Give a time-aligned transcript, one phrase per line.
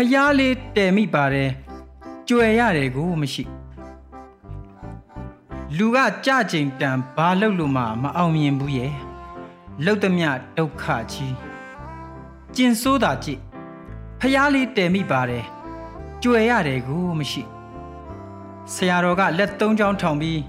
[0.00, 1.50] ဖျားလေးတဲမိပါတယ်
[2.28, 3.44] ကြွယ်ရတယ်ကိုမရှိ
[5.76, 8.92] လူကကြကြင်တန်ဘာလုပ်လို့မှမအောင်မြင်ဘူးရဲ့
[9.84, 11.34] လှုပ်သမျှဒုက္ခကြီး
[12.56, 13.40] ကျင်ဆိုးတာကြည့်
[14.20, 15.44] ဖျားလေးတဲမိပါတယ်
[16.22, 17.42] ကြွယ်ရတယ်ကိုမရှိ
[18.74, 20.40] ဆရာတော်ကလက်သုံးချောင်းထောင်ပြီး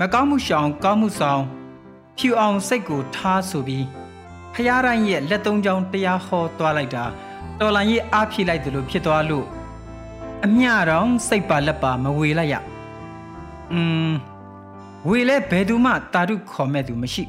[0.00, 1.42] မကောင်းမှုရှောင်ကောင်းမှုဆောင်
[2.18, 3.84] ဖြူအောင်စိတ်ကိုထားဆိုပြီး
[4.54, 7.06] ဖျားတိုင်းရဲ့လက်သုံးချောင်းတရားဟောသွားလိုက်တာ
[7.60, 9.46] တော်လန်ရေးအားဖြည့်လိုက်တယ်လို့ဖြစ်သွားလို့
[10.44, 12.54] အမျှတော့စိတ်ပါလက်ပါမဝေလိုက်ရ
[13.72, 14.10] อืม
[15.08, 17.24] ဝေလဲဘယ်သူမှတာတုခေါ်မဲ့သူမရှိ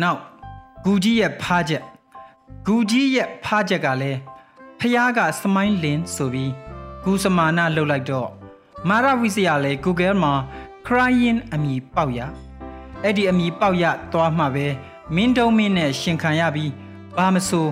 [0.00, 0.20] နောက်
[0.84, 1.82] ဂူကြီးရဲ့ဖားချက်
[2.66, 4.18] ဂူကြီးရဲ့ဖားချက်ကလည်း
[4.78, 6.52] ဖះကစမိုင်းလင်းဆိုပြီး
[7.02, 8.28] ဂူစမာနာလှုပ်လိုက်တော့
[8.88, 10.32] မာရဝိစရာလဲ Google မှာ
[10.86, 12.20] crying အမည်ပေါက်ရ
[13.02, 14.66] အဲ့ဒီအမည်ပေါက်ရသွားမှပဲ
[15.14, 16.72] မင်းတုံးမင်းနဲ့ရှင်ခံရပြီး
[17.16, 17.66] ဘာမဆို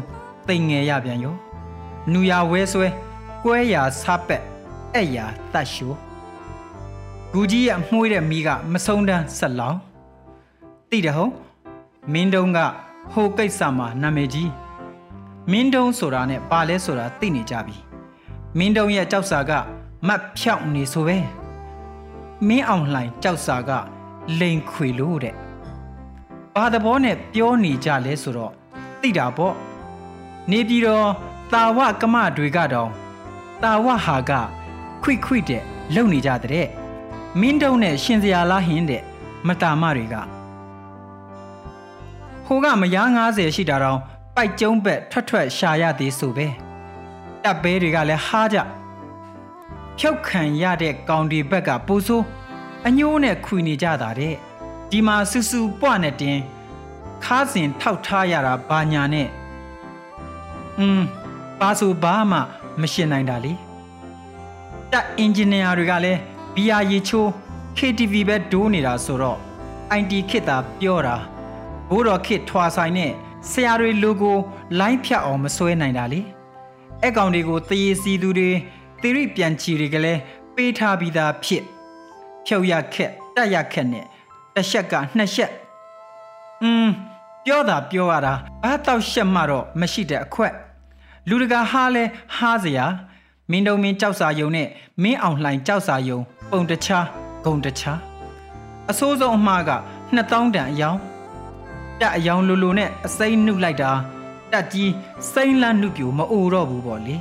[0.48, 1.34] တိမ်ငယ်ရပြန်ရော
[2.12, 2.88] နူရဝဲဆွဲ
[3.44, 4.42] ကွဲရာဆပ်ပက်
[4.94, 5.98] အဲ့ရာတတ်ရှိုး
[7.32, 9.78] ဂူကြီးရဲ့မှုေးတဲ့မိကမဆုံးတန်းဆက်လောင်း
[10.90, 11.32] တိတယ်ဟုတ်
[12.12, 12.58] မင်းတုံးက
[13.12, 14.50] ဟိုကိစ္စမှာနာမည်ကြီး
[15.50, 17.76] မင်းတုံးဆိုတာနဲ့ပါလဲဆိုတာသိနေကြပြီ
[18.58, 19.52] မင်းတုံးရဲ့ကြောက်စာက
[20.08, 21.18] မတ်ဖြောက်နေဆိုပဲ
[22.48, 23.70] မင်းအောင်လှိုင်ကြောက်စာက
[24.40, 25.34] လိန်ခွေလို့တဲ့
[26.56, 28.52] ဘာသဘောနဲ့ပြောနေကြလဲဆိုတော့
[29.00, 29.54] သိတာပေါ့
[30.50, 31.08] နေပြီးတော့
[31.52, 32.90] တာဝကမတွေကတော့
[33.62, 34.32] တာဝဟာက
[35.02, 35.62] ခွိခွိတဲ့
[35.94, 36.66] လုံနေကြတဲ့
[37.40, 39.02] မင်းတုံးနဲ့ရှင်စရာလားဟင်းတဲ့
[39.46, 40.14] မတာမတွေက
[42.46, 43.98] ဟိုကမယား90ရှိတာတော့
[44.34, 46.46] ပိုက်ကျုံးဘက်ထွက်ထွက်ရှာရသေးဆိုပဲ
[47.42, 48.58] တပ်ဘဲတွေကလည်းဟားကြ
[49.98, 52.24] ဖြုတ်ခံရတဲ့ကောင်ဒီဘက်ကပူဆိုး
[52.86, 54.34] အညိုးနဲ့ခွေနေကြတာတဲ့
[54.90, 56.38] ဒီမှာစူစူပွားနဲ့တင်
[57.24, 59.28] ခါးစင်ထောက်ထားရတာဘာညာနဲ့
[60.79, 61.01] อืม
[61.59, 62.39] ပါဆိုဘာမှ
[62.81, 63.53] မရှင်းနိုင်တာလေ
[64.91, 66.19] တက်အင်ဂျင်နီယာတွေကလည်း
[66.55, 67.29] ဘီယာရေချိုး
[67.77, 69.39] KTV ပဲဒိုးနေတာဆိုတော့
[69.99, 71.15] IT ခစ်တာပြောတာ
[71.89, 73.11] ဘိုးတော်ခစ်ထွာဆိုင်နဲ့
[73.51, 74.37] ဆရာတွေလိုကို
[74.79, 76.21] လိုင်းဖြတ်အောင်မစွဲနိုင်တာလေ
[77.01, 78.51] အဲ့ကောင်တွေကိုတရေစီသူတွေ
[79.01, 80.19] သီရိပြန်ချီတွေကလည်း
[80.55, 81.63] ပေးထားပြီးသားဖြစ်
[82.45, 84.05] ဖြုတ်ရခက်တက်ရခက်နဲ့
[84.55, 85.51] တစ်ချက်ကနှစ်ချက်
[86.63, 86.87] อืม
[87.44, 88.32] ပြောတာပြောရတာ
[88.62, 90.54] ဘာတော့ရှက်မှတော့မရှိတဲ့အခွက်
[91.28, 92.04] လူတကာဟားလဲ
[92.36, 92.86] ဟားစရာ
[93.50, 94.68] မင်းတုံမင်းကြောက်စာယုံနဲ့
[95.02, 96.18] မင်းအောင်လှိုင်ကြောက်စာယုံ
[96.50, 97.06] ပုံတခြား
[97.44, 97.98] ဂုံတခြား
[98.90, 99.72] အစိုးဆုံးအမှားက
[100.16, 100.98] 2000တန်အယောင်
[102.00, 103.90] တက်အယောင်လိုလိုနဲ့အစိမ့်နှုတ်လိုက်တာ
[104.52, 104.92] တက်ကြီး
[105.32, 107.16] စိမ့်လန့်နှုတ်ပြူမအိုတော့ဘူးပေါ့လေ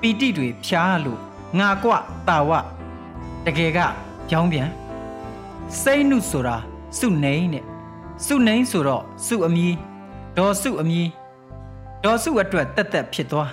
[0.00, 1.20] ပီတိတွေဖြားလို့
[1.58, 1.90] ငါကွ
[2.28, 2.50] တာဝ
[3.46, 3.78] တကယ်က
[4.30, 4.68] ကြောင်းပြန်
[5.82, 6.56] စိမ့်နှုတ်ဆိုတာ
[6.98, 7.64] စုနေနဲ့
[8.26, 9.66] စုနေဆိုတော့စုအမီ
[10.36, 11.00] ဒေါ်စုအမီ
[12.04, 13.50] ဒေါ်စုအတွက်တက်တက်ဖြစ်သွား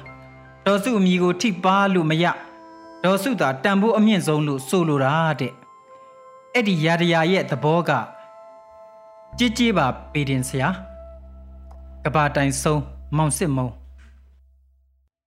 [0.66, 2.26] ဒေါ်စုအမီကိုထိပါလို့မရ
[3.04, 5.54] ဒေါ်စုသာတန်ဖိုးအမြင့်ဆုံးလို့ဆိုလိုတာတဲ့
[6.54, 7.92] အဲ့ဒီရာရရာရဲ့သဘောက
[9.38, 10.70] ကြည်ကြည်ပါပေတင်ဆရာ
[12.04, 12.82] ကဘာတိုင်ဆုံး
[13.18, 13.68] မောင်စစ်မုံ